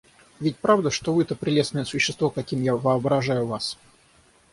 [0.39, 3.77] Ведь правда, что вы то прелестное существо, каким я воображаю вас?